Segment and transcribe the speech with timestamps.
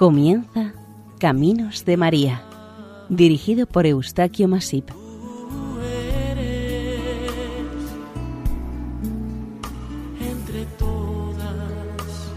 [0.00, 0.72] Comienza
[1.18, 2.42] Caminos de María,
[3.10, 4.88] dirigido por Eustaquio Masip.
[10.18, 12.32] Entre todas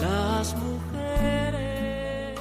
[0.00, 2.40] las mujeres.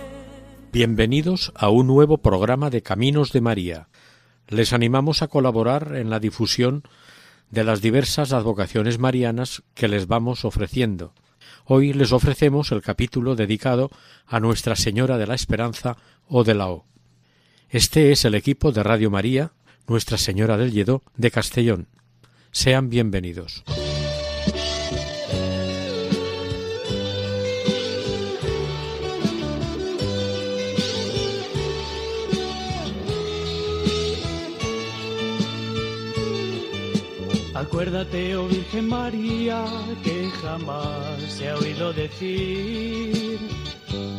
[0.71, 3.89] Bienvenidos a un nuevo programa de Caminos de María.
[4.47, 6.83] Les animamos a colaborar en la difusión
[7.51, 11.13] de las diversas advocaciones marianas que les vamos ofreciendo.
[11.71, 13.91] Hoy les ofrecemos el capítulo dedicado
[14.25, 15.97] a Nuestra Señora de la Esperanza
[16.27, 16.87] o de la O.
[17.69, 19.51] Este es el equipo de Radio María,
[19.87, 21.87] Nuestra Señora del Lledó, de Castellón.
[22.49, 23.63] Sean bienvenidos.
[37.59, 39.65] Acuérdate, oh Virgen María,
[40.01, 43.37] que jamás se ha oído decir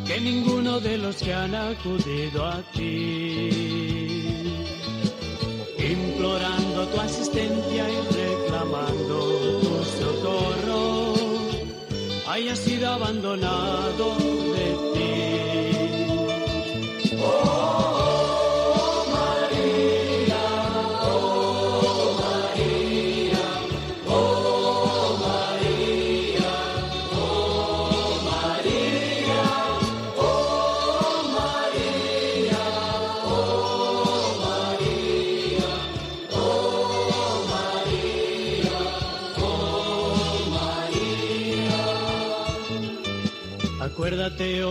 [0.07, 3.49] que ninguno de los que han acudido a ti,
[5.79, 9.17] implorando tu asistencia y reclamando
[9.63, 11.15] tu socorro,
[12.29, 14.40] haya sido abandonado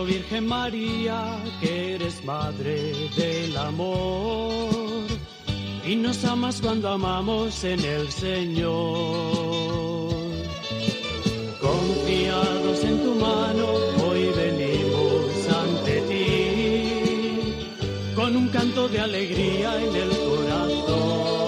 [0.04, 5.06] Virgen María, que eres madre del amor
[5.84, 8.70] y nos amas cuando amamos en el Señor.
[11.60, 13.66] Confiados en tu mano,
[14.04, 17.54] hoy venimos ante ti
[18.14, 21.39] con un canto de alegría en el corazón.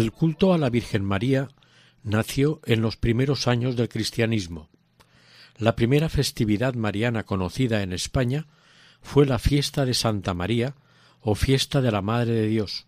[0.00, 1.50] El culto a la Virgen María
[2.02, 4.70] nació en los primeros años del cristianismo.
[5.58, 8.46] La primera festividad mariana conocida en España
[9.02, 10.74] fue la fiesta de Santa María
[11.20, 12.86] o fiesta de la Madre de Dios.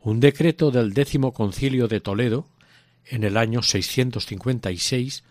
[0.00, 2.48] Un decreto del décimo concilio de Toledo,
[3.04, 5.22] en el año 656,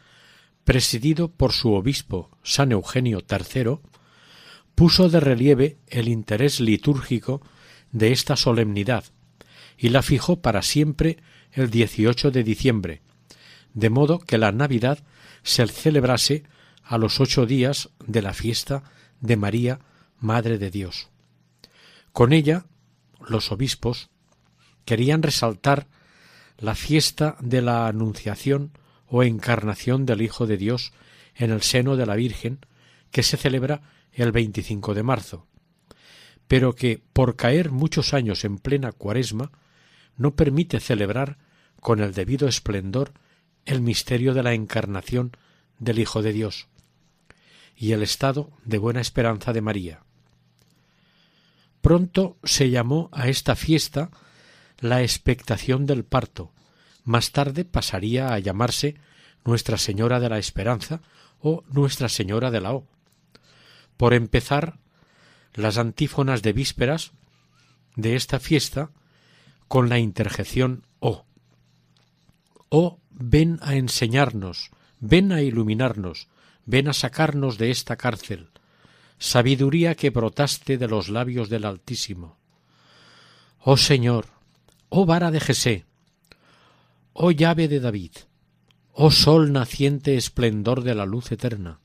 [0.64, 3.80] presidido por su obispo San Eugenio III,
[4.76, 7.42] puso de relieve el interés litúrgico
[7.92, 9.04] de esta solemnidad
[9.78, 11.18] y la fijó para siempre
[11.52, 13.02] el 18 de diciembre,
[13.74, 15.00] de modo que la Navidad
[15.44, 16.44] se celebrase
[16.84, 18.84] a los ocho días de la fiesta
[19.20, 19.80] de María,
[20.20, 21.10] Madre de Dios.
[22.12, 22.66] Con ella,
[23.28, 24.10] los obispos
[24.86, 25.88] querían resaltar
[26.58, 30.94] la fiesta de la Anunciación o Encarnación del Hijo de Dios
[31.36, 32.60] en el seno de la Virgen,
[33.12, 33.82] que se celebra
[34.12, 35.48] el 25 de marzo,
[36.48, 39.52] pero que, por caer muchos años en plena cuaresma,
[40.18, 41.38] no permite celebrar
[41.80, 43.14] con el debido esplendor
[43.66, 45.36] el misterio de la encarnación
[45.80, 46.68] del Hijo de Dios
[47.76, 50.04] y el estado de buena esperanza de María.
[51.82, 54.10] Pronto se llamó a esta fiesta
[54.80, 56.52] la expectación del parto,
[57.04, 58.96] más tarde pasaría a llamarse
[59.44, 61.02] Nuestra Señora de la Esperanza
[61.40, 62.88] o Nuestra Señora de la O.
[63.98, 64.80] Por empezar,
[65.54, 67.12] las antífonas de vísperas
[67.96, 68.90] de esta fiesta
[69.74, 71.26] con la interjección Oh.
[72.70, 76.28] Oh, ven a enseñarnos, ven a iluminarnos,
[76.68, 78.50] ven a sacarnos de esta cárcel,
[79.18, 82.38] sabiduría que brotaste de los labios del Altísimo.
[83.58, 84.28] Oh Señor,
[84.90, 85.86] oh vara de Jesé,
[87.14, 88.12] oh llave de David,
[88.92, 91.80] oh sol naciente esplendor de la luz eterna,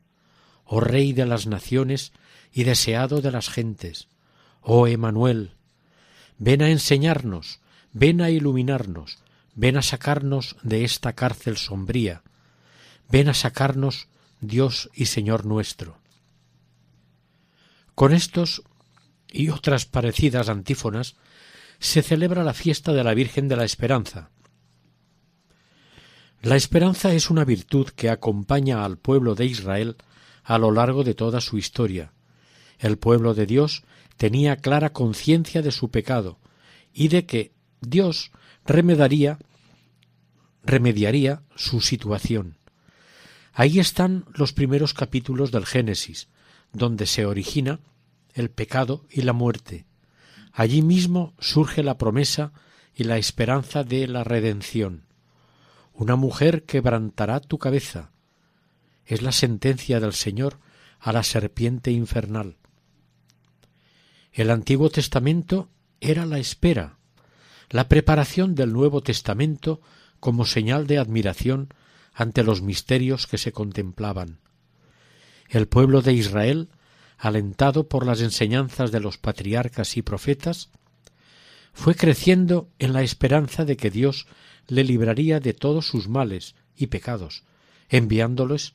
[0.66, 2.12] oh Rey de las naciones
[2.52, 4.08] y deseado de las gentes,
[4.60, 5.52] oh Emanuel,
[6.36, 7.60] ven a enseñarnos,
[7.98, 9.18] ven a iluminarnos,
[9.56, 12.22] ven a sacarnos de esta cárcel sombría,
[13.10, 14.06] ven a sacarnos,
[14.40, 15.98] Dios y Señor nuestro.
[17.96, 18.62] Con estos
[19.26, 21.16] y otras parecidas antífonas
[21.80, 24.30] se celebra la fiesta de la Virgen de la Esperanza.
[26.40, 29.96] La esperanza es una virtud que acompaña al pueblo de Israel
[30.44, 32.12] a lo largo de toda su historia.
[32.78, 33.82] El pueblo de Dios
[34.16, 36.38] tenía clara conciencia de su pecado
[36.92, 38.32] y de que Dios
[38.64, 39.38] remediaría,
[40.62, 42.56] remediaría su situación.
[43.52, 46.28] Ahí están los primeros capítulos del Génesis,
[46.72, 47.80] donde se origina
[48.34, 49.86] el pecado y la muerte.
[50.52, 52.52] Allí mismo surge la promesa
[52.94, 55.04] y la esperanza de la redención.
[55.92, 58.12] Una mujer quebrantará tu cabeza.
[59.04, 60.58] Es la sentencia del Señor
[61.00, 62.56] a la serpiente infernal.
[64.32, 65.70] El Antiguo Testamento
[66.00, 66.97] era la espera,
[67.70, 69.80] la preparación del Nuevo Testamento
[70.20, 71.72] como señal de admiración
[72.14, 74.38] ante los misterios que se contemplaban.
[75.48, 76.68] El pueblo de Israel
[77.18, 80.70] alentado por las enseñanzas de los patriarcas y profetas,
[81.72, 84.26] fue creciendo en la esperanza de que Dios
[84.68, 87.42] le libraría de todos sus males y pecados,
[87.88, 88.74] enviándoles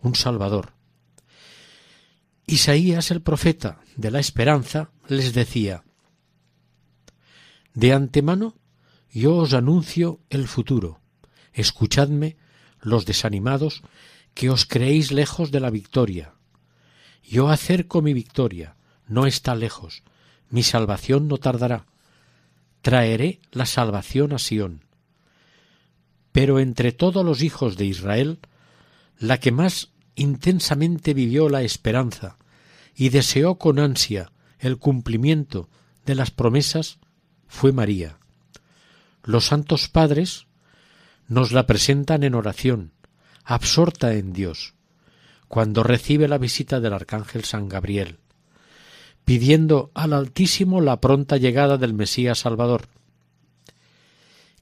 [0.00, 0.72] un Salvador.
[2.46, 5.84] Isaías el profeta de la esperanza les decía
[7.76, 8.56] De antemano
[9.12, 11.00] yo os anuncio el futuro.
[11.52, 12.36] Escuchadme,
[12.80, 13.82] los desanimados,
[14.34, 16.34] que os creéis lejos de la victoria,
[17.22, 18.76] yo acerco mi victoria,
[19.08, 20.04] no está lejos,
[20.48, 21.86] mi salvación no tardará.
[22.82, 24.84] Traeré la salvación a Sión.
[26.32, 28.38] Pero entre todos los hijos de Israel,
[29.18, 32.36] la que más intensamente vivió la esperanza
[32.94, 35.68] y deseó con ansia el cumplimiento
[36.06, 37.00] de las promesas
[37.48, 38.18] fue María.
[39.22, 40.46] Los santos padres
[41.28, 42.92] nos la presentan en oración,
[43.44, 44.74] absorta en Dios
[45.48, 48.18] cuando recibe la visita del arcángel San Gabriel,
[49.24, 52.88] pidiendo al Altísimo la pronta llegada del Mesías Salvador.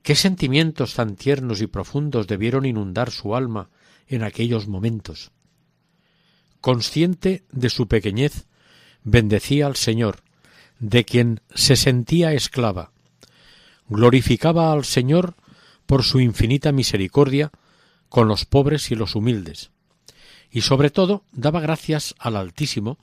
[0.02, 3.70] Qué sentimientos tan tiernos y profundos debieron inundar su alma
[4.06, 5.32] en aquellos momentos.
[6.60, 8.46] Consciente de su pequeñez,
[9.02, 10.23] bendecía al Señor,
[10.88, 12.92] de quien se sentía esclava.
[13.88, 15.34] Glorificaba al Señor
[15.86, 17.50] por su infinita misericordia
[18.08, 19.70] con los pobres y los humildes
[20.54, 22.98] y sobre todo daba gracias al Altísimo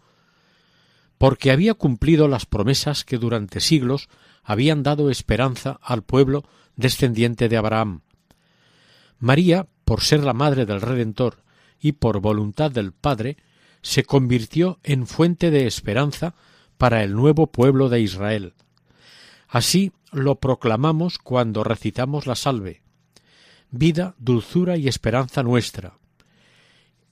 [1.17, 4.07] porque había cumplido las promesas que durante siglos
[4.43, 6.45] habían dado esperanza al pueblo
[6.77, 8.01] descendiente de Abraham.
[9.19, 11.43] María, por ser la madre del Redentor
[11.79, 13.35] y por voluntad del Padre,
[13.81, 16.33] se convirtió en fuente de esperanza
[16.81, 18.55] para el nuevo pueblo de Israel.
[19.47, 22.81] Así lo proclamamos cuando recitamos la salve.
[23.69, 25.99] Vida, dulzura y esperanza nuestra,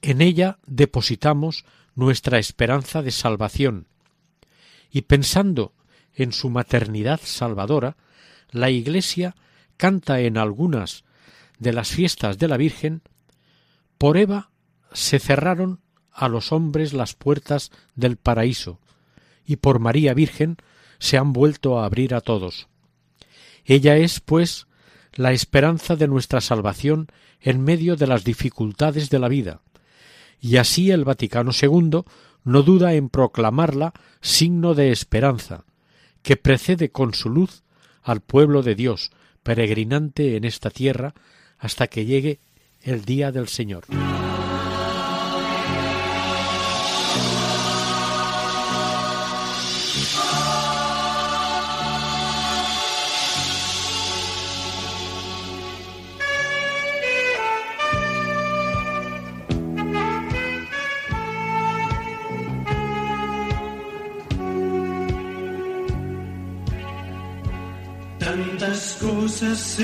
[0.01, 3.85] en ella depositamos nuestra esperanza de salvación,
[4.89, 5.75] y pensando
[6.15, 7.95] en su maternidad salvadora,
[8.49, 9.35] la Iglesia
[9.77, 11.03] canta en algunas
[11.59, 13.03] de las fiestas de la Virgen,
[13.99, 14.49] por Eva
[14.93, 15.79] se cerraron
[16.11, 18.79] a los hombres las puertas del paraíso,
[19.49, 20.57] y por María Virgen
[20.99, 22.67] se han vuelto a abrir a todos.
[23.65, 24.67] Ella es, pues,
[25.15, 27.07] la esperanza de nuestra salvación
[27.41, 29.61] en medio de las dificultades de la vida,
[30.39, 32.03] y así el Vaticano II
[32.43, 35.65] no duda en proclamarla signo de esperanza,
[36.21, 37.63] que precede con su luz
[38.03, 39.09] al pueblo de Dios,
[39.41, 41.15] peregrinante en esta tierra,
[41.57, 42.39] hasta que llegue
[42.83, 43.85] el día del Señor.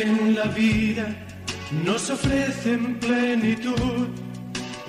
[0.01, 1.05] En la vida
[1.85, 4.07] nos ofrecen plenitud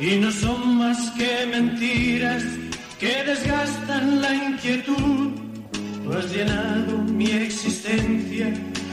[0.00, 2.42] y no son más que mentiras
[2.98, 5.30] que desgastan la inquietud.
[6.02, 8.52] Tú has llenado mi existencia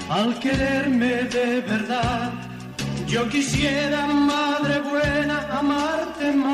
[0.09, 2.31] al quererme de verdad.
[3.07, 6.53] Yo quisiera, Madre buena, amarte más.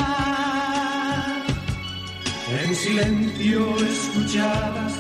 [2.64, 4.94] En silencio escuchabas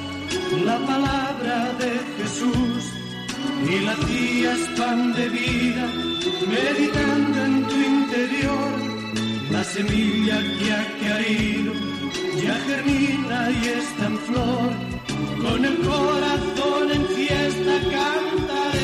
[0.65, 2.98] la palabra de Jesús
[3.67, 5.85] y la hacías pan de vida,
[6.47, 8.71] meditando en tu interior
[9.51, 11.73] La semilla que ha caído
[12.43, 14.71] ya germina y está en flor.
[15.41, 18.78] Con el corazón en fiesta cantaré.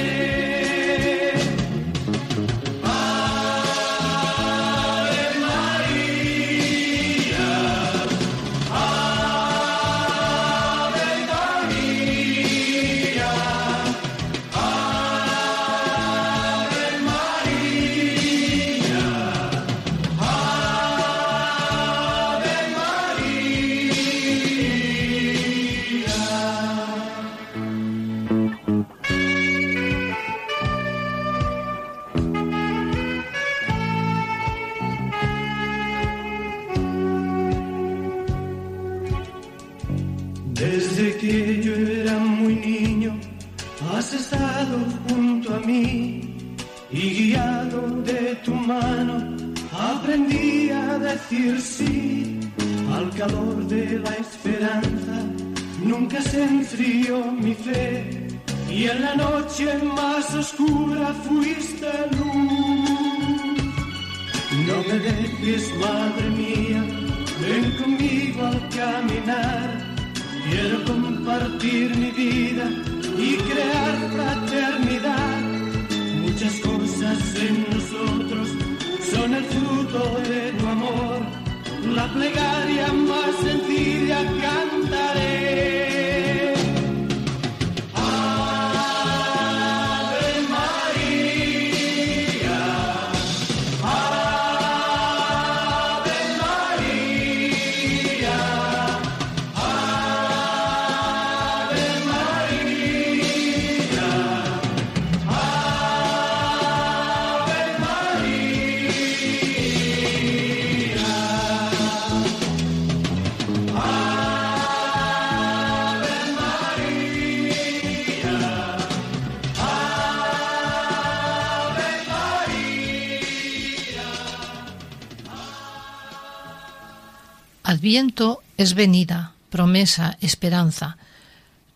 [127.86, 130.98] Adviento es venida, promesa, esperanza.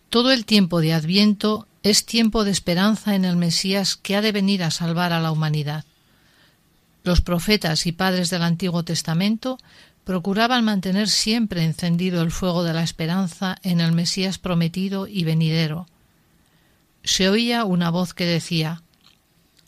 [0.08, 4.32] Todo el tiempo de Adviento es tiempo de esperanza en el Mesías que ha de
[4.32, 5.84] venir a salvar a la humanidad.
[7.04, 9.56] Los profetas y padres del Antiguo Testamento
[10.02, 15.86] procuraban mantener siempre encendido el fuego de la esperanza en el Mesías prometido y venidero.
[17.04, 18.82] Se oía una voz que decía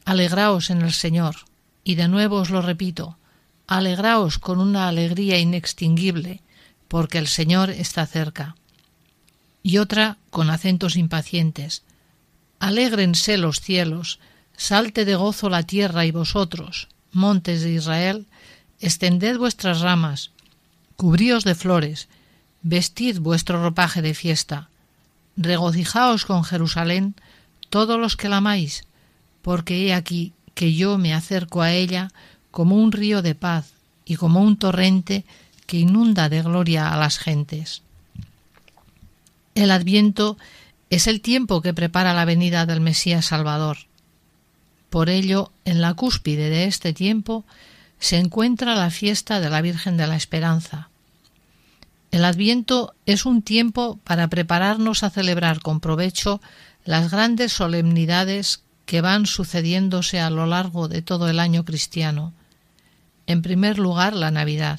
[0.04, 1.36] Alegraos en el Señor,
[1.84, 3.16] y de nuevo os lo repito,
[3.66, 6.42] alegraos con una alegría inextinguible,
[6.88, 8.56] porque el Señor está cerca.
[9.62, 11.82] Y otra con acentos impacientes,
[12.62, 14.20] Alégrense los cielos,
[14.56, 18.26] salte de gozo la tierra y vosotros, montes de Israel,
[18.78, 20.30] extended vuestras ramas,
[20.94, 22.06] cubríos de flores,
[22.62, 24.68] vestid vuestro ropaje de fiesta,
[25.36, 27.16] regocijaos con Jerusalén
[27.68, 28.84] todos los que la amáis,
[29.42, 32.12] porque he aquí que yo me acerco a ella
[32.52, 33.72] como un río de paz
[34.04, 35.24] y como un torrente
[35.66, 37.82] que inunda de gloria a las gentes.
[39.56, 40.36] El adviento
[40.90, 43.78] es el tiempo que prepara la venida del Mesías Salvador.
[44.90, 47.44] Por ello, en la cúspide de este tiempo
[47.98, 50.90] se encuentra la fiesta de la Virgen de la Esperanza.
[52.10, 56.42] El adviento es un tiempo para prepararnos a celebrar con provecho
[56.84, 62.34] las grandes solemnidades que van sucediéndose a lo largo de todo el año cristiano.
[63.32, 64.78] En primer lugar, la Navidad.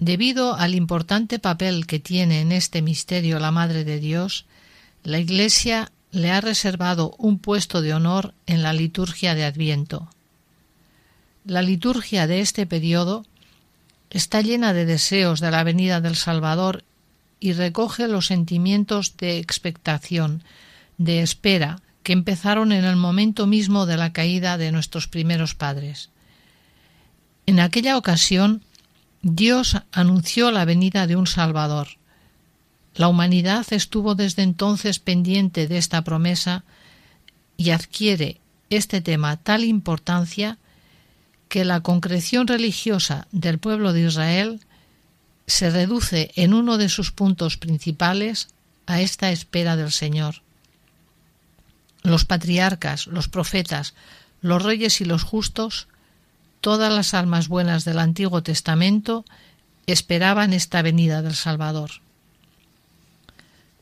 [0.00, 4.44] Debido al importante papel que tiene en este misterio la Madre de Dios,
[5.04, 10.10] la Iglesia le ha reservado un puesto de honor en la liturgia de Adviento.
[11.44, 13.24] La liturgia de este periodo
[14.10, 16.82] está llena de deseos de la venida del Salvador
[17.38, 20.42] y recoge los sentimientos de expectación,
[20.98, 26.10] de espera, que empezaron en el momento mismo de la caída de nuestros primeros padres.
[27.46, 28.62] En aquella ocasión,
[29.22, 31.88] Dios anunció la venida de un Salvador.
[32.94, 36.64] La humanidad estuvo desde entonces pendiente de esta promesa
[37.56, 40.58] y adquiere este tema tal importancia
[41.48, 44.60] que la concreción religiosa del pueblo de Israel
[45.46, 48.48] se reduce en uno de sus puntos principales
[48.86, 50.42] a esta espera del Señor.
[52.02, 53.94] Los patriarcas, los profetas,
[54.40, 55.88] los reyes y los justos,
[56.60, 59.24] todas las almas buenas del Antiguo Testamento
[59.86, 61.90] esperaban esta venida del Salvador.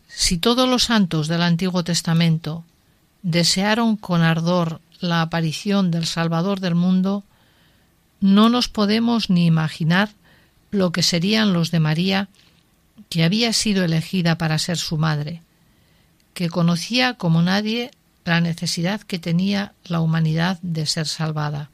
[0.08, 2.64] Si todos los santos del Antiguo Testamento
[3.22, 7.24] desearon con ardor la aparición del Salvador del mundo,
[8.20, 10.10] no nos podemos ni imaginar
[10.70, 12.28] lo que serían los de María,
[13.08, 15.42] que había sido elegida para ser su madre,
[16.32, 17.90] que conocía como nadie
[18.24, 21.70] la necesidad que tenía la humanidad de ser salvada.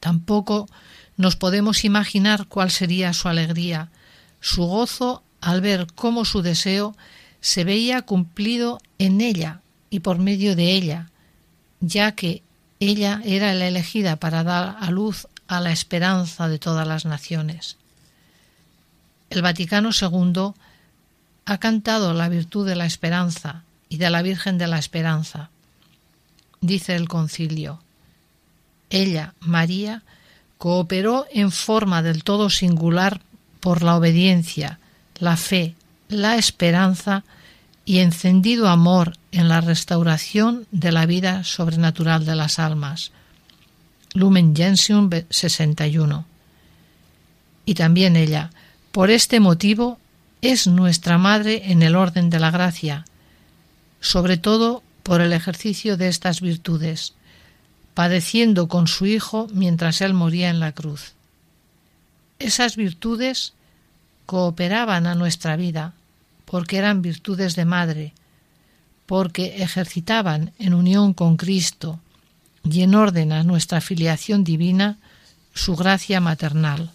[0.00, 0.68] Tampoco
[1.16, 3.90] nos podemos imaginar cuál sería su alegría,
[4.40, 6.96] su gozo al ver cómo su deseo
[7.40, 11.10] se veía cumplido en ella y por medio de ella,
[11.80, 12.42] ya que
[12.80, 17.76] ella era la elegida para dar a luz a la esperanza de todas las naciones.
[19.28, 20.52] El Vaticano II
[21.44, 25.50] ha cantado la virtud de la esperanza y de la Virgen de la Esperanza.
[26.60, 27.82] Dice el concilio,
[28.90, 30.02] ella, María,
[30.58, 33.22] cooperó en forma del todo singular
[33.60, 34.78] por la obediencia,
[35.18, 35.74] la fe,
[36.08, 37.24] la esperanza
[37.84, 43.12] y encendido amor en la restauración de la vida sobrenatural de las almas.
[44.12, 46.26] Lumen Gentium 61.
[47.64, 48.50] Y también ella,
[48.92, 49.98] por este motivo,
[50.42, 53.04] es nuestra Madre en el orden de la gracia,
[54.00, 57.14] sobre todo por el ejercicio de estas virtudes,
[58.00, 61.12] padeciendo con su Hijo mientras él moría en la cruz.
[62.38, 63.52] Esas virtudes
[64.24, 65.92] cooperaban a nuestra vida,
[66.46, 68.14] porque eran virtudes de madre,
[69.04, 72.00] porque ejercitaban en unión con Cristo
[72.64, 74.96] y en orden a nuestra filiación divina
[75.52, 76.92] su gracia maternal.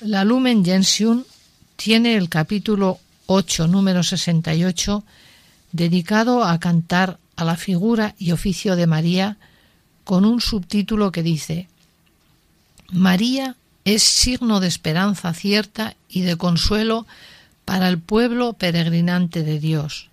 [0.00, 1.24] La Lumen Gentium
[1.76, 5.04] tiene el capítulo 8, número 68,
[5.70, 9.36] dedicado a cantar a la figura y oficio de María,
[10.04, 11.68] con un subtítulo que dice
[12.90, 17.06] María es signo de esperanza cierta y de consuelo
[17.64, 20.10] para el pueblo peregrinante de Dios.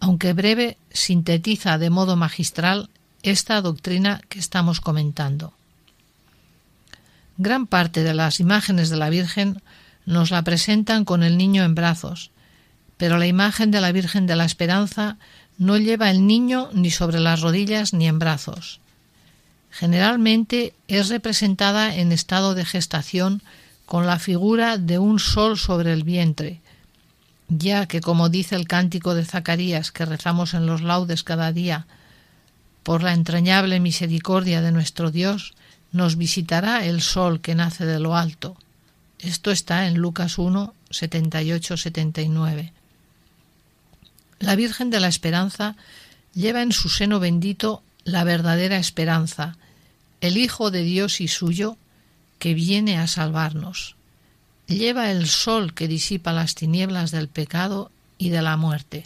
[0.00, 2.88] Aunque breve, sintetiza de modo magistral
[3.22, 5.52] esta doctrina que estamos comentando.
[7.36, 9.60] Gran parte de las imágenes de la Virgen
[10.06, 12.30] nos la presentan con el niño en brazos,
[12.96, 15.18] pero la imagen de la Virgen de la Esperanza
[15.58, 18.80] no lleva el niño ni sobre las rodillas ni en brazos.
[19.70, 23.42] Generalmente es representada en estado de gestación
[23.84, 26.60] con la figura de un sol sobre el vientre,
[27.48, 31.86] ya que, como dice el cántico de Zacarías que rezamos en los laudes cada día,
[32.82, 35.54] por la entrañable misericordia de nuestro Dios,
[35.92, 38.56] nos visitará el sol que nace de lo alto.
[39.18, 42.72] Esto está en Lucas 1, 78-79.
[44.38, 45.76] La Virgen de la Esperanza
[46.34, 49.56] lleva en su seno bendito la verdadera esperanza,
[50.20, 51.76] el Hijo de Dios y suyo,
[52.38, 53.96] que viene a salvarnos.
[54.66, 59.04] Lleva el sol que disipa las tinieblas del pecado y de la muerte.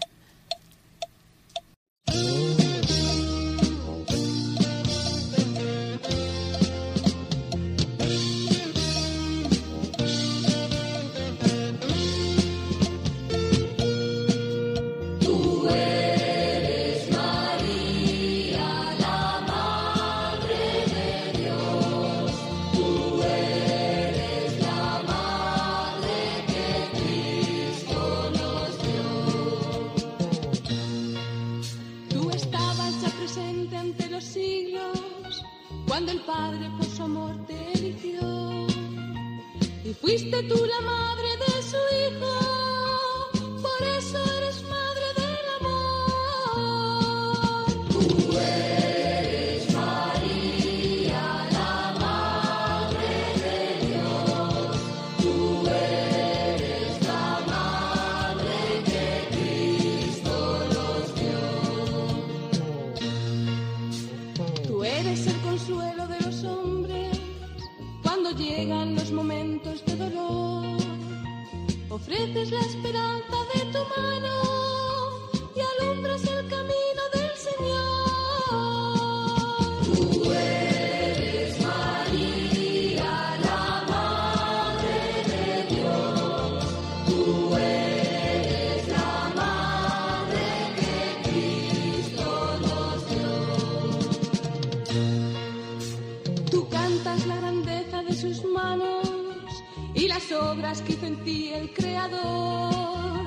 [100.02, 103.24] Y las obras que hizo en ti el Creador.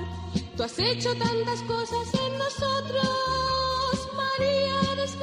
[0.58, 5.16] Tú has hecho tantas cosas en nosotros, María, eres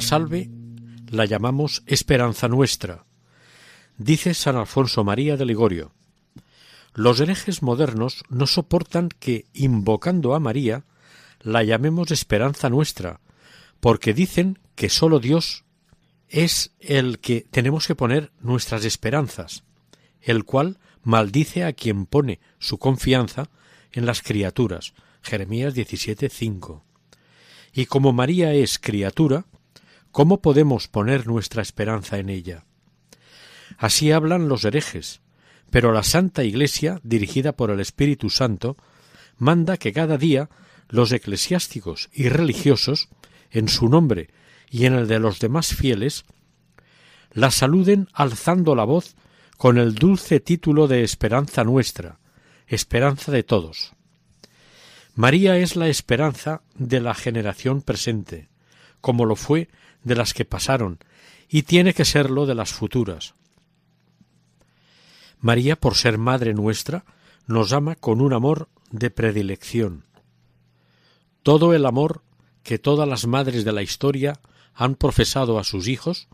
[0.00, 0.48] la salve
[1.10, 3.04] la llamamos esperanza nuestra.
[3.98, 5.92] Dice San Alfonso María de Ligorio.
[6.94, 10.84] Los herejes modernos no soportan que, invocando a María,
[11.40, 13.20] la llamemos esperanza nuestra,
[13.80, 15.64] porque dicen que sólo Dios
[16.30, 19.64] es el que tenemos que poner nuestras esperanzas,
[20.22, 23.50] el cual maldice a quien pone su confianza
[23.92, 24.94] en las criaturas.
[25.20, 26.84] Jeremías 17:5.
[27.74, 29.44] Y como María es criatura,
[30.12, 32.64] ¿cómo podemos poner nuestra esperanza en ella?
[33.78, 35.20] Así hablan los herejes,
[35.70, 38.76] pero la Santa Iglesia, dirigida por el Espíritu Santo,
[39.38, 40.50] manda que cada día
[40.88, 43.08] los eclesiásticos y religiosos,
[43.50, 44.30] en su nombre
[44.70, 46.24] y en el de los demás fieles,
[47.32, 49.14] la saluden alzando la voz
[49.56, 52.18] con el dulce título de esperanza nuestra,
[52.66, 53.92] esperanza de todos.
[55.14, 58.48] María es la esperanza de la generación presente,
[59.00, 59.68] como lo fue
[60.04, 60.98] de las que pasaron,
[61.48, 63.34] y tiene que serlo de las futuras.
[65.40, 67.04] María, por ser Madre nuestra,
[67.46, 70.04] nos ama con un amor de predilección.
[71.42, 72.22] Todo el amor
[72.62, 74.40] que todas las madres de la historia
[74.74, 76.28] han profesado a sus hijos,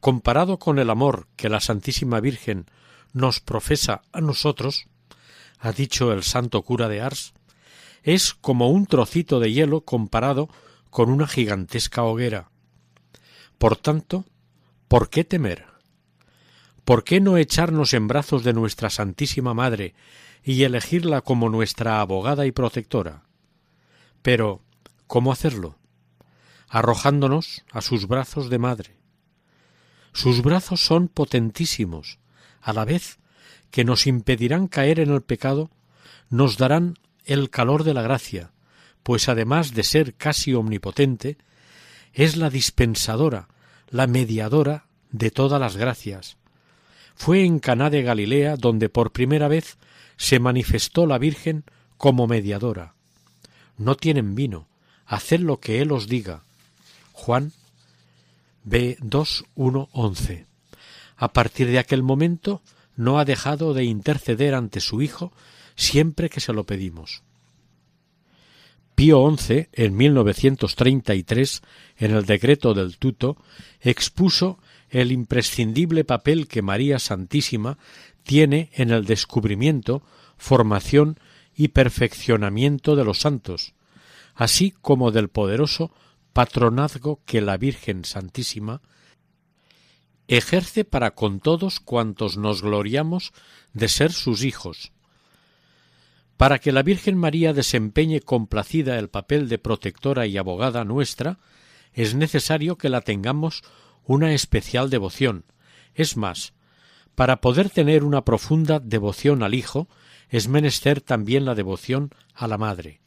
[0.00, 2.66] comparado con el amor que la Santísima Virgen
[3.12, 4.86] nos profesa a nosotros,
[5.58, 7.34] ha dicho el santo cura de Ars,
[8.02, 10.48] es como un trocito de hielo comparado
[10.90, 12.50] con una gigantesca hoguera.
[13.58, 14.24] Por tanto,
[14.86, 15.66] ¿por qué temer?
[16.84, 19.94] ¿Por qué no echarnos en brazos de nuestra Santísima Madre
[20.44, 23.24] y elegirla como nuestra abogada y protectora?
[24.22, 24.62] Pero,
[25.06, 25.76] ¿cómo hacerlo?
[26.68, 28.96] Arrojándonos a sus brazos de madre.
[30.12, 32.20] Sus brazos son potentísimos,
[32.62, 33.18] a la vez
[33.70, 35.70] que nos impedirán caer en el pecado,
[36.30, 36.94] nos darán
[37.24, 38.52] el calor de la gracia,
[39.02, 41.38] pues además de ser casi omnipotente,
[42.18, 43.46] es la dispensadora,
[43.90, 46.36] la mediadora de todas las gracias,
[47.14, 49.78] fue en Caná de Galilea donde por primera vez
[50.16, 51.62] se manifestó la Virgen
[51.96, 52.94] como mediadora.
[53.76, 54.66] No tienen vino,
[55.06, 56.42] haced lo que Él os diga.
[57.12, 57.52] Juan
[58.64, 58.96] B.
[59.00, 60.46] 2, 1, 11.
[61.16, 62.62] A partir de aquel momento
[62.96, 65.32] no ha dejado de interceder ante su Hijo
[65.76, 67.22] siempre que se lo pedimos.
[68.98, 71.62] Pío XI, en 1933,
[71.98, 73.36] en el decreto del tuto,
[73.80, 74.58] expuso
[74.90, 77.78] el imprescindible papel que María Santísima
[78.24, 80.02] tiene en el descubrimiento,
[80.36, 81.20] formación
[81.54, 83.72] y perfeccionamiento de los santos,
[84.34, 85.92] así como del poderoso
[86.32, 88.82] patronazgo que la Virgen Santísima
[90.26, 93.32] ejerce para con todos cuantos nos gloriamos
[93.72, 94.90] de ser sus hijos.
[96.38, 101.40] Para que la Virgen María desempeñe complacida el papel de protectora y abogada nuestra,
[101.92, 103.64] es necesario que la tengamos
[104.04, 105.44] una especial devoción.
[105.96, 106.54] Es más,
[107.16, 109.88] para poder tener una profunda devoción al Hijo,
[110.28, 113.00] es menester también la devoción a la Madre.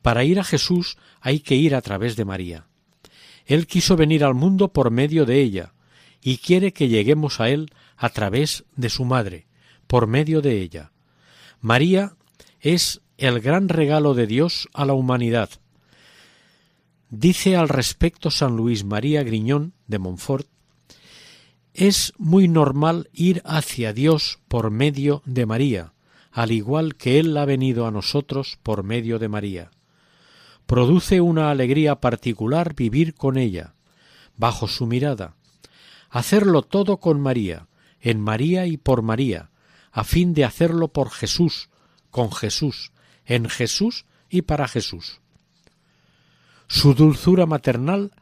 [0.00, 2.68] Para ir a Jesús hay que ir a través de María.
[3.46, 5.74] Él quiso venir al mundo por medio de ella,
[6.22, 9.48] y quiere que lleguemos a Él a través de su Madre,
[9.88, 10.92] por medio de ella.
[11.60, 12.14] María
[12.64, 15.50] es el gran regalo de Dios a la humanidad,
[17.10, 20.48] Dice al respecto San Luis María Griñón de Montfort
[21.74, 25.92] Es muy normal ir hacia Dios por medio de María,
[26.32, 29.70] al igual que Él ha venido a nosotros por medio de María.
[30.66, 33.74] Produce una alegría particular vivir con ella,
[34.36, 35.36] bajo su mirada,
[36.08, 37.68] hacerlo todo con María,
[38.00, 39.50] en María y por María,
[39.92, 41.68] a fin de hacerlo por Jesús,
[42.14, 42.92] con Jesús,
[43.26, 45.18] en Jesús y para Jesús.
[46.68, 48.12] Su dulzura maternal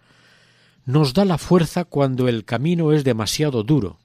[0.86, 3.98] nos da la fuerza cuando el camino es demasiado duro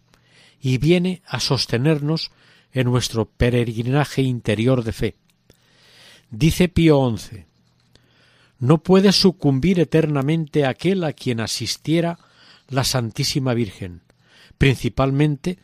[0.59, 2.31] y viene a sostenernos
[2.73, 5.15] en nuestro peregrinaje interior de fe.
[6.31, 7.45] Dice Pío XI,
[8.59, 12.19] no puede sucumbir eternamente aquel a quien asistiera
[12.67, 14.01] la Santísima Virgen,
[14.57, 15.59] principalmente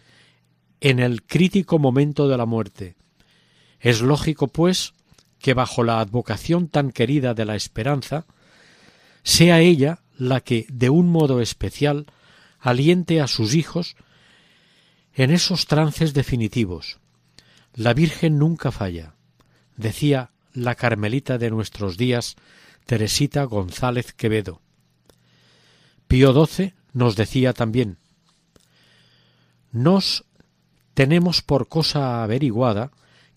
[0.80, 2.96] en el crítico momento de la muerte.
[3.84, 4.94] Es lógico, pues,
[5.40, 8.26] que bajo la advocación tan querida de la esperanza,
[9.24, 12.06] sea ella la que, de un modo especial,
[12.62, 13.98] aliente a sus hijos
[15.14, 17.00] en esos trances definitivos.
[17.76, 19.16] La Virgen nunca falla,
[19.76, 22.38] decía la Carmelita de nuestros días,
[22.86, 24.62] Teresita González Quevedo.
[26.08, 27.98] Pío XII nos decía también
[29.74, 30.24] Nos
[30.94, 32.92] tenemos por cosa averiguada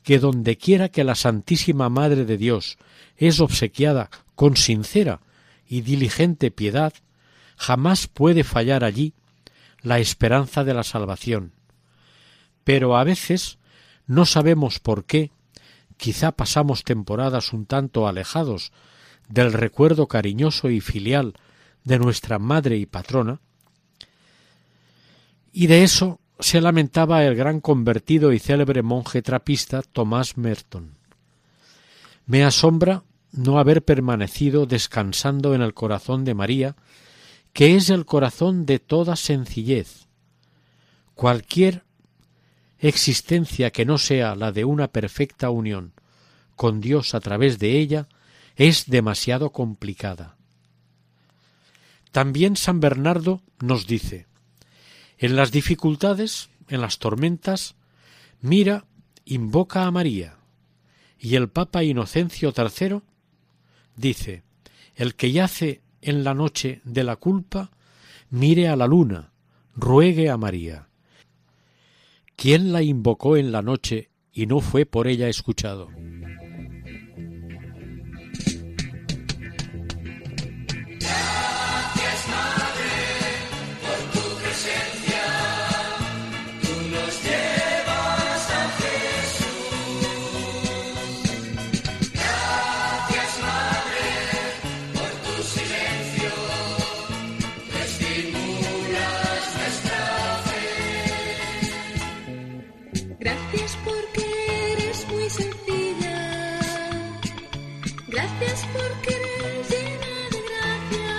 [0.06, 2.78] que donde quiera que la Santísima Madre de Dios
[3.16, 5.20] es obsequiada con sincera
[5.66, 6.92] y diligente piedad,
[7.56, 9.14] Jamás puede fallar allí
[9.80, 11.52] la esperanza de la salvación.
[12.64, 13.58] Pero a veces
[14.06, 15.32] no sabemos por qué,
[15.96, 18.72] quizá pasamos temporadas un tanto alejados
[19.28, 21.34] del recuerdo cariñoso y filial
[21.82, 23.40] de nuestra madre y patrona,
[25.52, 30.96] y de eso se lamentaba el gran convertido y célebre monje trapista Tomás Merton.
[32.26, 36.76] Me asombra no haber permanecido descansando en el corazón de María,
[37.52, 40.06] que es el corazón de toda sencillez.
[41.14, 41.84] Cualquier
[42.78, 45.92] existencia que no sea la de una perfecta unión
[46.54, 48.08] con Dios a través de ella
[48.56, 50.36] es demasiado complicada.
[52.12, 54.26] También San Bernardo nos dice
[55.18, 57.74] En las dificultades, en las tormentas,
[58.40, 58.84] mira,
[59.24, 60.36] invoca a María.
[61.18, 63.00] Y el Papa Inocencio III
[63.96, 64.42] dice
[64.94, 67.70] El que yace en la noche de la culpa,
[68.30, 69.32] mire a la luna,
[69.74, 70.88] ruegue a María.
[72.36, 75.88] ¿Quién la invocó en la noche y no fue por ella escuchado?
[103.26, 104.24] Gracias porque
[104.74, 106.60] eres muy sencilla.
[108.06, 111.16] Gracias porque eres llena de gracia.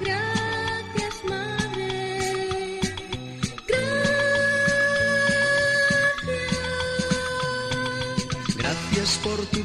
[0.00, 2.80] Gracias, Madre.
[3.68, 4.06] Gracias.
[8.56, 9.62] Gracias por tu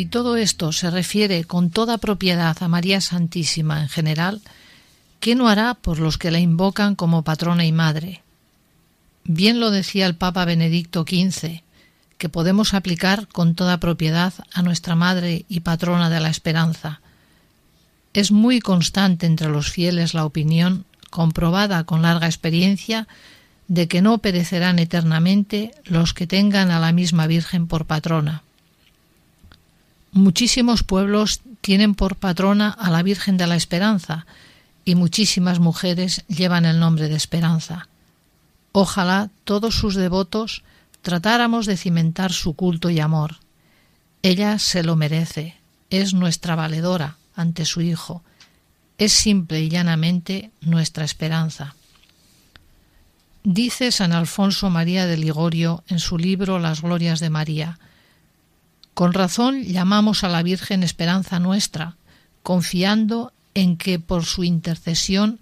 [0.00, 4.40] Si todo esto se refiere con toda propiedad a María Santísima en general,
[5.20, 8.22] ¿qué no hará por los que la invocan como patrona y madre?
[9.24, 11.60] Bien lo decía el Papa Benedicto XV,
[12.16, 17.02] que podemos aplicar con toda propiedad a nuestra Madre y patrona de la esperanza.
[18.14, 23.06] Es muy constante entre los fieles la opinión, comprobada con larga experiencia,
[23.68, 28.44] de que no perecerán eternamente los que tengan a la misma Virgen por patrona.
[30.12, 34.26] Muchísimos pueblos tienen por patrona a la Virgen de la Esperanza
[34.84, 37.88] y muchísimas mujeres llevan el nombre de Esperanza.
[38.72, 40.62] Ojalá todos sus devotos
[41.02, 43.36] tratáramos de cimentar su culto y amor.
[44.22, 45.56] Ella se lo merece,
[45.90, 48.22] es nuestra valedora ante su Hijo,
[48.98, 51.74] es simple y llanamente nuestra esperanza.
[53.42, 57.78] Dice San Alfonso María de Ligorio en su libro Las Glorias de María,
[58.94, 61.96] con razón llamamos a la Virgen esperanza nuestra,
[62.42, 65.40] confiando en que por su intercesión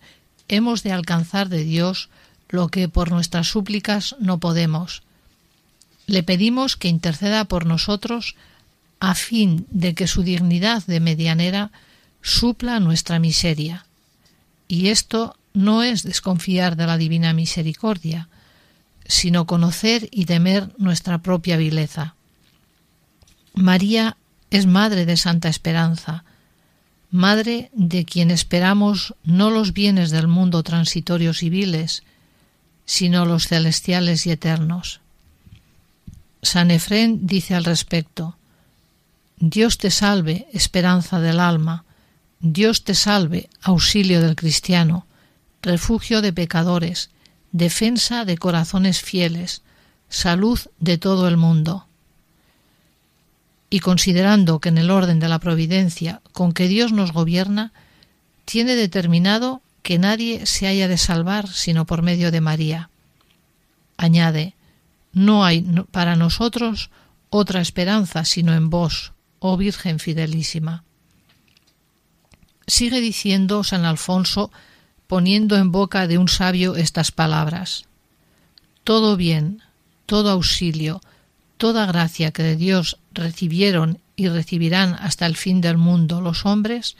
[0.48, 2.08] hemos de alcanzar de Dios
[2.48, 5.02] lo que por nuestras súplicas no podemos.
[6.06, 8.34] Le pedimos que interceda por nosotros
[9.00, 11.70] a fin de que su dignidad de medianera
[12.22, 13.86] supla nuestra miseria.
[14.66, 18.28] Y esto no es desconfiar de la divina misericordia,
[19.06, 22.14] sino conocer y temer nuestra propia vileza.
[23.58, 24.16] María
[24.50, 26.24] es Madre de Santa Esperanza,
[27.10, 32.04] Madre de quien esperamos no los bienes del mundo transitorios y viles,
[32.84, 35.00] sino los celestiales y eternos.
[36.40, 38.36] San Efrén dice al respecto,
[39.38, 41.84] Dios te salve, esperanza del alma,
[42.38, 45.06] Dios te salve, auxilio del cristiano,
[45.62, 47.10] refugio de pecadores,
[47.50, 49.62] defensa de corazones fieles,
[50.08, 51.87] salud de todo el mundo
[53.70, 57.72] y considerando que en el orden de la providencia con que Dios nos gobierna,
[58.44, 62.90] tiene determinado que nadie se haya de salvar sino por medio de María.
[63.96, 64.54] Añade,
[65.12, 66.90] no hay para nosotros
[67.30, 70.84] otra esperanza sino en vos, oh Virgen fidelísima.
[72.66, 74.50] Sigue diciendo San Alfonso,
[75.06, 77.84] poniendo en boca de un sabio estas palabras.
[78.84, 79.62] Todo bien,
[80.06, 81.00] todo auxilio,
[81.58, 86.96] toda gracia que de Dios recibieron y recibirán hasta el fin del mundo los hombres,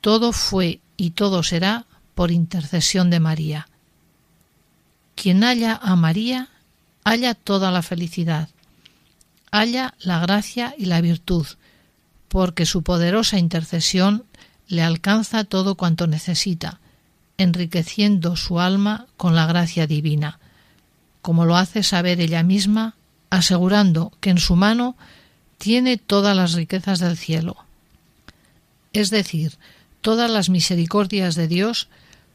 [0.00, 3.68] todo fue y todo será por intercesión de María.
[5.14, 6.48] Quien halla a María,
[7.04, 8.48] halla toda la felicidad,
[9.52, 11.46] halla la gracia y la virtud,
[12.28, 14.24] porque su poderosa intercesión
[14.66, 16.80] le alcanza todo cuanto necesita,
[17.36, 20.38] enriqueciendo su alma con la gracia divina,
[21.22, 22.94] como lo hace saber ella misma
[23.30, 24.96] asegurando que en su mano
[25.58, 27.56] tiene todas las riquezas del cielo,
[28.92, 29.58] es decir,
[30.00, 31.88] todas las misericordias de Dios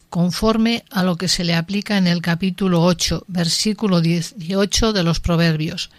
[0.09, 5.19] conforme a lo que se le aplica en el capítulo 8, versículo 18 de los
[5.19, 5.89] Proverbios.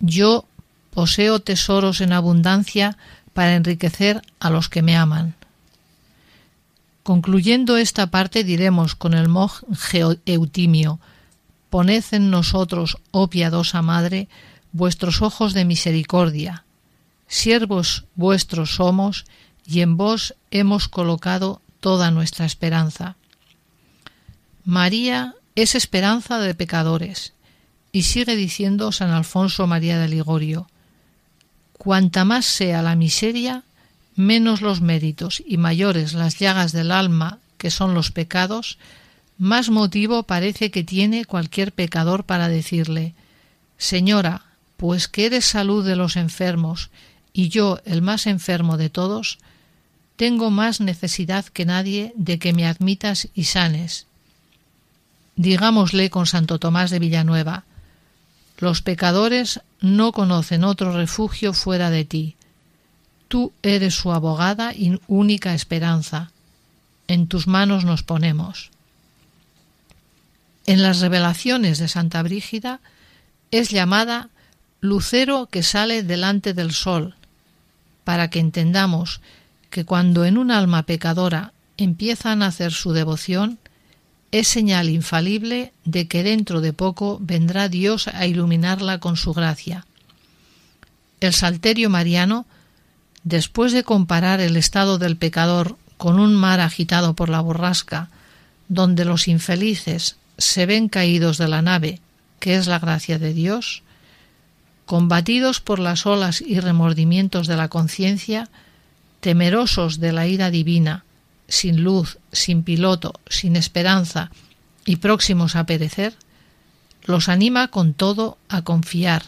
[0.00, 0.44] Yo
[0.90, 2.98] poseo tesoros en abundancia
[3.32, 5.34] para enriquecer a los que me aman.
[7.02, 11.00] Concluyendo esta parte diremos con el monje Eutimio,
[11.70, 14.28] Poned en nosotros, oh piadosa Madre,
[14.72, 16.64] vuestros ojos de misericordia.
[17.26, 19.26] Siervos vuestros somos,
[19.66, 23.16] y en vos hemos colocado toda nuestra esperanza.
[24.64, 27.34] María es esperanza de pecadores,
[27.92, 30.68] y sigue diciendo San Alfonso María de Ligorio,
[31.74, 33.62] cuanta más sea la miseria,
[34.14, 38.78] menos los méritos y mayores las llagas del alma, que son los pecados,
[39.38, 43.14] más motivo parece que tiene cualquier pecador para decirle
[43.78, 44.42] Señora,
[44.76, 46.90] pues que eres salud de los enfermos,
[47.32, 49.38] y yo, el más enfermo de todos,
[50.16, 54.06] tengo más necesidad que nadie de que me admitas y sanes.
[55.36, 57.64] Digámosle con Santo Tomás de Villanueva,
[58.58, 62.34] los pecadores no conocen otro refugio fuera de ti.
[63.28, 66.32] Tú eres su abogada y única esperanza.
[67.06, 68.72] En tus manos nos ponemos.
[70.68, 72.80] En las revelaciones de Santa Brígida
[73.50, 74.28] es llamada
[74.82, 77.14] lucero que sale delante del sol,
[78.04, 79.22] para que entendamos
[79.70, 83.58] que cuando en un alma pecadora empieza a nacer su devoción,
[84.30, 89.86] es señal infalible de que dentro de poco vendrá Dios a iluminarla con su gracia.
[91.20, 92.44] El Salterio Mariano,
[93.24, 98.10] después de comparar el estado del pecador con un mar agitado por la borrasca,
[98.68, 102.00] donde los infelices se ven caídos de la nave,
[102.38, 103.82] que es la gracia de Dios,
[104.86, 108.48] combatidos por las olas y remordimientos de la conciencia,
[109.20, 111.04] temerosos de la ira divina,
[111.48, 114.30] sin luz, sin piloto, sin esperanza
[114.84, 116.14] y próximos a perecer,
[117.04, 119.24] los anima con todo a confiar,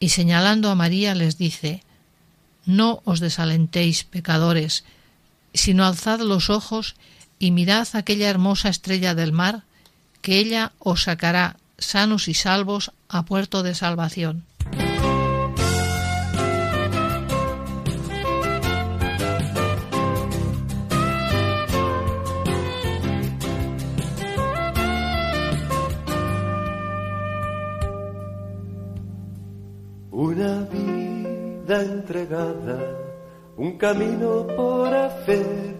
[0.00, 1.82] y señalando a María les dice
[2.66, 4.84] No os desalentéis, pecadores,
[5.54, 6.96] sino alzad los ojos
[7.38, 9.62] y mirad aquella hermosa estrella del mar
[10.20, 14.44] que ella os sacará sanos y salvos a puerto de salvación.
[30.10, 32.80] Una vida entregada,
[33.56, 35.76] un camino por hacer,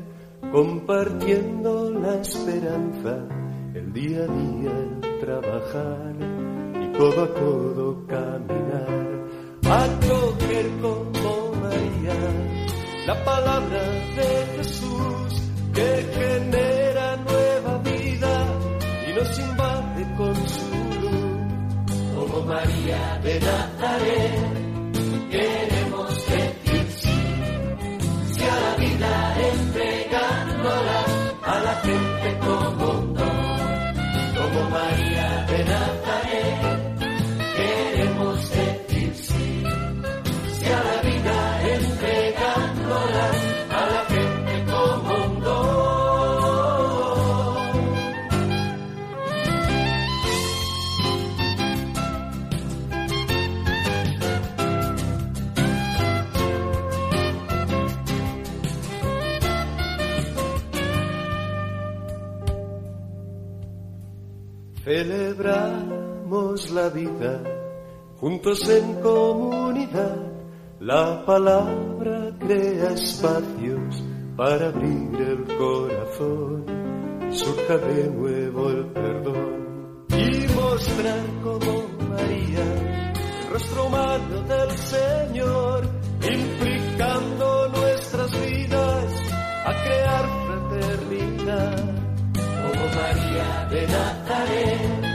[0.53, 3.48] compartiendo la esperanza
[3.93, 6.15] día a día, trabajar
[6.83, 9.27] y codo a codo caminar,
[9.65, 12.15] acoger como María
[13.07, 13.83] la palabra
[14.17, 18.47] de Jesús que genera nueva vida
[19.09, 22.15] y nos invade con su luz.
[22.15, 26.58] Como María de Nazaret, queremos decir
[68.21, 70.17] Juntos en comunidad.
[70.81, 74.05] La palabra crea espacios
[74.37, 76.65] para abrir el corazón
[77.31, 85.89] surja de nuevo el perdón y mostrar como María el rostro humano del Señor,
[86.23, 89.13] implicando nuestras vidas
[89.67, 91.77] a crear fraternidad
[92.63, 95.08] como María de Nazaret.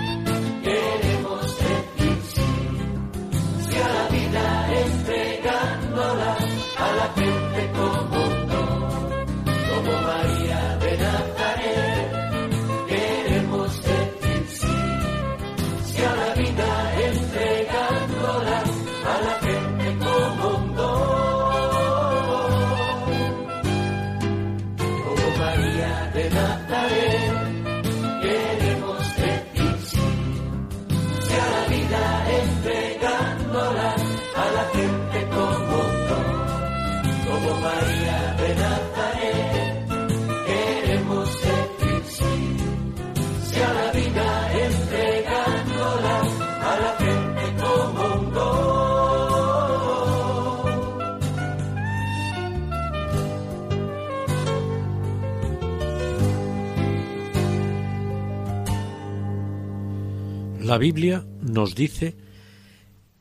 [60.74, 62.17] La Biblia nos dice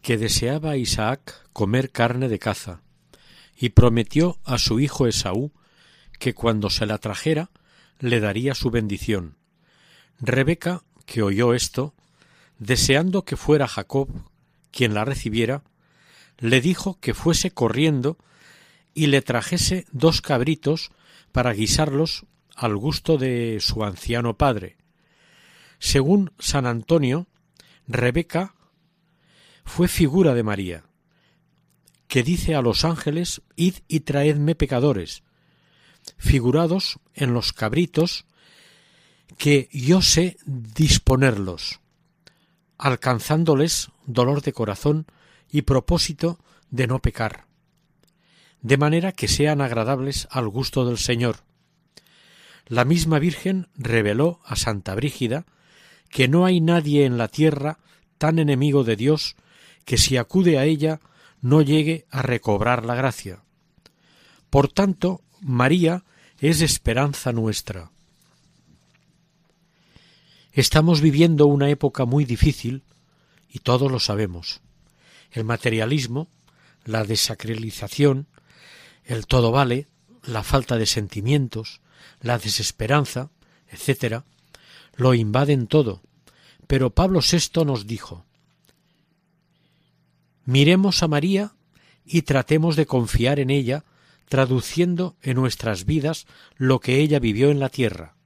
[0.01, 2.81] que deseaba Isaac comer carne de caza
[3.59, 5.53] y prometió a su hijo Esaú
[6.19, 7.51] que cuando se la trajera
[7.99, 9.37] le daría su bendición.
[10.19, 11.93] Rebeca, que oyó esto,
[12.59, 14.09] deseando que fuera Jacob
[14.71, 15.63] quien la recibiera,
[16.39, 18.17] le dijo que fuese corriendo
[18.95, 20.91] y le trajese dos cabritos
[21.33, 22.25] para guisarlos
[22.57, 24.79] al gusto de su anciano padre.
[25.79, 27.27] Según San Antonio,
[27.93, 28.55] Rebeca
[29.65, 30.85] fue figura de María,
[32.09, 35.23] que dice a los ángeles, Id y traedme pecadores,
[36.17, 38.25] figurados en los cabritos,
[39.37, 41.81] que yo sé disponerlos,
[42.79, 45.07] alcanzándoles dolor de corazón
[45.51, 46.39] y propósito
[46.71, 47.47] de no pecar,
[48.63, 51.45] de manera que sean agradables al gusto del Señor.
[52.67, 55.45] La misma Virgen reveló a Santa Brígida
[56.13, 57.79] que no hay nadie en la tierra
[58.19, 59.35] tan enemigo de Dios
[59.87, 61.01] que si acude a ella
[61.41, 63.43] no llegue a recobrar la gracia.
[64.51, 66.05] Por tanto, María
[66.39, 67.91] es esperanza nuestra.
[70.53, 72.83] Estamos viviendo una época muy difícil
[73.49, 74.61] y todos lo sabemos.
[75.31, 76.29] El materialismo,
[76.85, 78.27] la desacralización,
[79.05, 79.87] el todo vale,
[80.25, 81.81] la falta de sentimientos,
[82.21, 83.31] la desesperanza,
[83.71, 84.27] etcétera,
[84.97, 86.03] lo invaden todo.
[86.67, 88.25] Pero Pablo VI nos dijo
[90.45, 91.53] Miremos a María
[92.05, 93.85] y tratemos de confiar en ella,
[94.29, 96.27] traduciendo en nuestras vidas
[96.57, 98.17] lo que ella vivió en la tierra.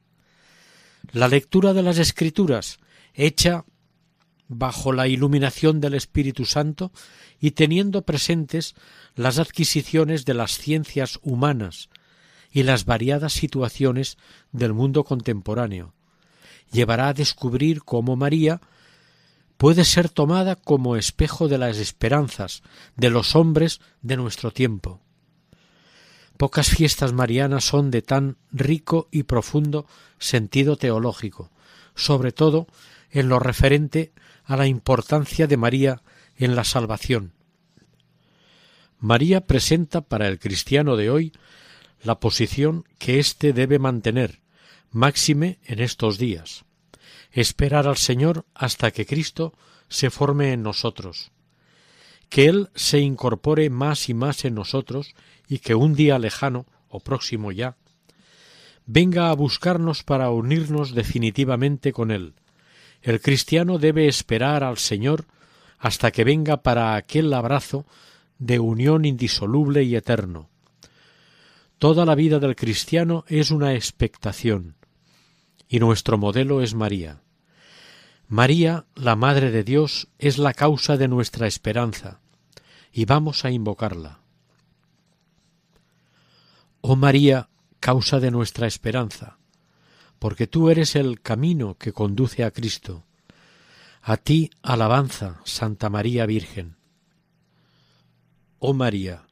[1.13, 2.79] La lectura de las Escrituras,
[3.15, 3.65] hecha
[4.49, 6.93] bajo la iluminación del Espíritu Santo
[7.41, 8.75] y teniendo presentes
[9.15, 11.89] las adquisiciones de las ciencias humanas
[12.51, 14.17] y las variadas situaciones
[14.53, 15.95] del mundo contemporáneo,
[16.71, 18.61] llevará a descubrir cómo María
[19.57, 22.63] puede ser tomada como espejo de las esperanzas
[22.97, 25.01] de los hombres de nuestro tiempo.
[26.37, 29.87] Pocas fiestas marianas son de tan rico y profundo
[30.19, 31.51] sentido teológico,
[31.95, 32.67] sobre todo
[33.11, 34.13] en lo referente
[34.45, 36.03] a la importancia de María
[36.37, 37.33] en la salvación.
[38.99, 41.33] María presenta para el cristiano de hoy
[42.03, 44.41] la posición que éste debe mantener,
[44.97, 46.65] máxime en estos días.
[47.31, 49.53] Esperar al Señor hasta que Cristo
[49.89, 51.33] se forme en nosotros,
[52.31, 55.15] que Él se incorpore más y más en nosotros
[55.49, 57.77] y que un día lejano o próximo ya
[58.87, 62.33] venga a buscarnos para unirnos definitivamente con Él.
[63.03, 65.27] El cristiano debe esperar al Señor
[65.79, 67.85] hasta que venga para aquel abrazo
[68.39, 70.49] de unión indisoluble y eterno.
[71.79, 74.76] Toda la vida del cristiano es una expectación,
[75.69, 77.23] y nuestro modelo es María.
[78.29, 82.21] María, la Madre de Dios, es la causa de nuestra esperanza,
[82.93, 84.21] y vamos a invocarla.
[86.81, 87.49] Oh María,
[87.81, 89.39] causa de nuestra esperanza,
[90.19, 93.05] porque tú eres el camino que conduce a Cristo.
[94.03, 96.77] A ti alabanza, Santa María Virgen.
[98.59, 99.26] Oh María,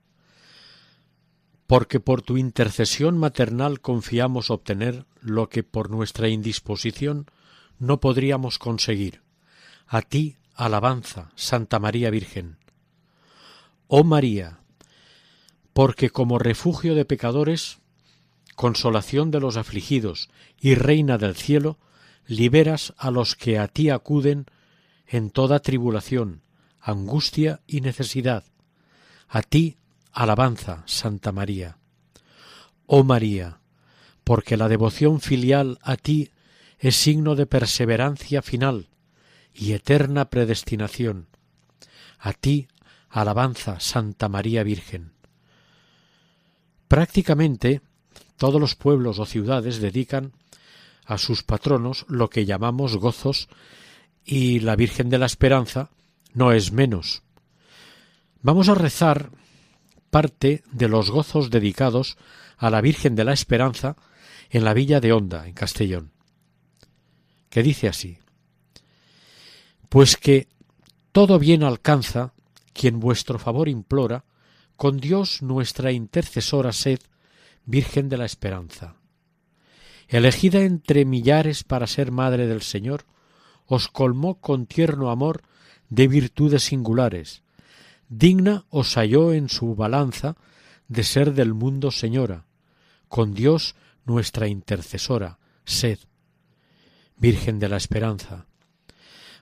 [1.66, 7.26] porque por tu intercesión maternal confiamos obtener lo que por nuestra indisposición
[7.78, 9.22] no podríamos conseguir.
[9.86, 12.58] A ti alabanza, Santa María Virgen.
[13.88, 14.60] Oh María,
[15.72, 17.78] porque como refugio de pecadores,
[18.54, 21.78] consolación de los afligidos y reina del cielo,
[22.26, 24.46] liberas a los que a ti acuden
[25.06, 26.42] en toda tribulación,
[26.80, 28.44] angustia y necesidad.
[29.28, 29.76] A ti
[30.14, 31.78] alabanza, Santa María.
[32.86, 33.58] Oh María,
[34.22, 36.30] porque la devoción filial a ti
[36.78, 38.88] es signo de perseverancia final
[39.52, 41.26] y eterna predestinación.
[42.18, 42.68] A ti
[43.10, 45.12] alabanza, Santa María Virgen.
[46.88, 47.82] Prácticamente
[48.36, 50.32] todos los pueblos o ciudades dedican
[51.06, 53.48] a sus patronos lo que llamamos gozos
[54.24, 55.90] y la Virgen de la Esperanza
[56.32, 57.22] no es menos.
[58.42, 59.30] Vamos a rezar
[60.14, 62.16] parte de los gozos dedicados
[62.56, 63.96] a la Virgen de la Esperanza
[64.48, 66.12] en la villa de Honda, en Castellón,
[67.50, 68.18] que dice así
[69.88, 70.46] Pues que
[71.10, 72.32] todo bien alcanza
[72.72, 74.24] quien vuestro favor implora,
[74.76, 77.00] con Dios nuestra intercesora sed,
[77.64, 78.94] Virgen de la Esperanza.
[80.06, 83.04] Elegida entre millares para ser Madre del Señor,
[83.66, 85.42] os colmó con tierno amor
[85.88, 87.43] de virtudes singulares,
[88.08, 90.36] digna os halló en su balanza
[90.88, 92.46] de ser del mundo señora,
[93.08, 93.74] con Dios
[94.04, 95.98] nuestra intercesora, sed.
[97.16, 98.46] Virgen de la Esperanza.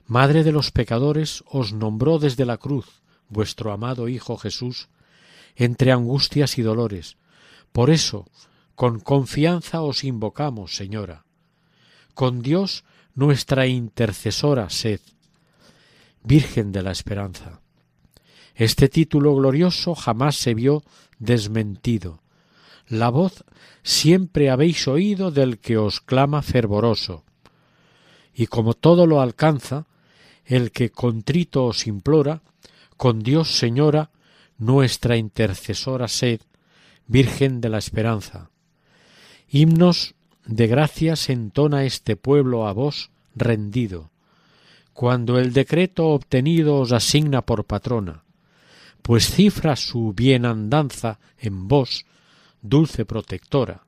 [0.05, 4.89] Madre de los pecadores os nombró desde la cruz vuestro amado Hijo Jesús,
[5.55, 7.17] entre angustias y dolores.
[7.71, 8.27] Por eso,
[8.75, 11.25] con confianza os invocamos, Señora.
[12.13, 12.83] Con Dios
[13.15, 15.01] nuestra intercesora sed.
[16.23, 17.62] Virgen de la Esperanza.
[18.55, 20.83] Este título glorioso jamás se vio
[21.19, 22.21] desmentido.
[22.87, 23.43] La voz
[23.81, 27.23] siempre habéis oído del que os clama fervoroso.
[28.33, 29.85] Y como todo lo alcanza,
[30.45, 32.41] el que contrito os implora,
[32.97, 34.11] con Dios Señora,
[34.57, 36.41] nuestra intercesora sed,
[37.07, 38.49] Virgen de la Esperanza.
[39.49, 44.11] Himnos de gracias entona este pueblo a vos rendido,
[44.93, 48.23] cuando el decreto obtenido os asigna por patrona,
[49.03, 52.05] pues cifra su bienandanza en vos,
[52.61, 53.85] dulce protectora.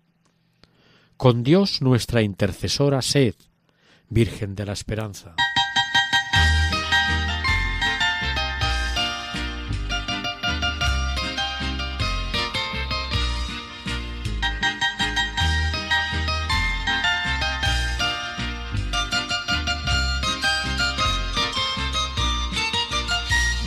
[1.15, 3.33] Con Dios nuestra intercesora sed,
[4.09, 5.35] Virgen de la Esperanza.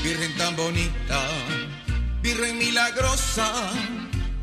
[0.04, 1.37] Virgen tan bonita,
[2.38, 3.50] Virgen milagrosa,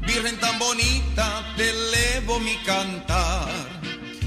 [0.01, 3.47] Virgen tan bonita, te elevo mi cantar.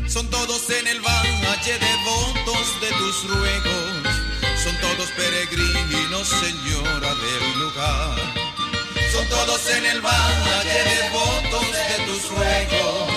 [0.09, 4.09] Son todos en el valle devotos de tus ruegos,
[4.65, 8.17] son todos peregrinos, Señora del lugar.
[9.13, 13.11] Son todos en el valle devotos de tus ruegos,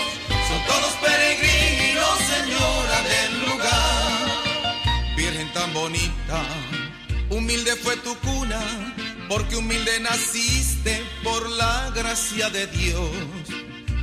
[0.50, 5.16] son todos peregrinos, Señora del lugar.
[5.16, 6.44] Virgen tan bonita,
[7.30, 8.60] Humilde fue tu cuna,
[9.32, 13.16] porque humilde naciste por la gracia de Dios.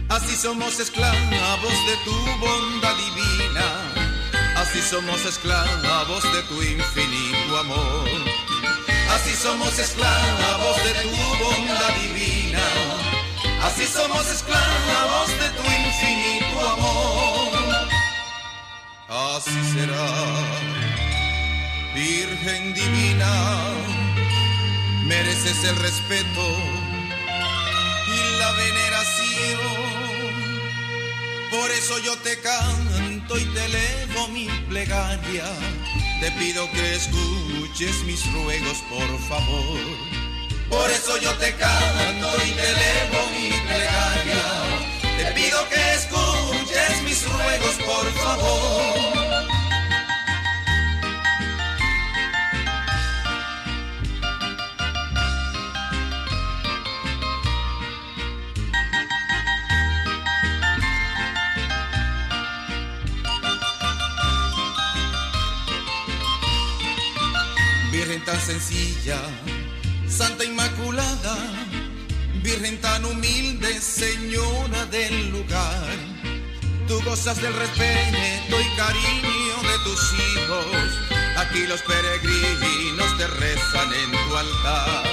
[0.09, 3.67] Así somos esclavos de tu bondad divina,
[4.57, 8.09] así somos esclavos de tu infinito amor.
[9.15, 12.67] Así somos esclavos de tu bondad divina,
[13.65, 17.89] así somos esclavos de tu infinito amor.
[19.37, 20.09] Así será.
[21.95, 23.33] Virgen divina,
[25.09, 26.45] mereces el respeto
[28.07, 29.59] y la veneración.
[31.51, 35.47] Por eso yo te canto y te elevo mi plegaria.
[36.21, 39.81] Te pido que escuches mis ruegos, por favor.
[40.69, 44.45] Por eso yo te canto y te elevo mi plegaria.
[45.17, 49.18] Te pido que escuches mis ruegos, por favor.
[68.29, 69.19] Tan sencilla,
[70.07, 71.37] Santa Inmaculada,
[72.43, 75.97] Virgen tan humilde, Señora del lugar.
[76.87, 80.67] Tú gozas del respeto y cariño de tus hijos.
[81.39, 85.05] Aquí los peregrinos te rezan en tu altar.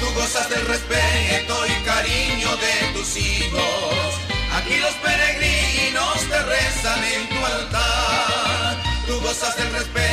[0.00, 4.10] Tú gozas del respeto y cariño de tus hijos.
[4.52, 8.82] Aquí los peregrinos te rezan en tu altar.
[9.06, 10.03] Tú gozas del respeto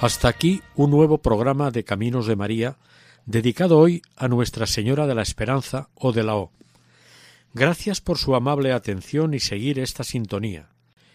[0.00, 2.76] Hasta aquí un nuevo programa de Caminos de María
[3.26, 6.50] dedicado hoy a Nuestra Señora de la Esperanza o de la O.
[7.52, 10.68] Gracias por su amable atención y seguir esta sintonía,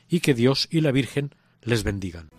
[0.07, 2.38] y que Dios y la Virgen les bendigan.